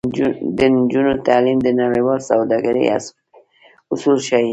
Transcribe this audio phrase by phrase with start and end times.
[0.57, 2.85] د نجونو تعلیم د نړیوال سوداګرۍ
[3.91, 4.49] اصول ښيي.